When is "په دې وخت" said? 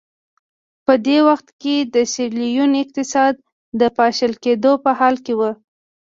0.85-1.47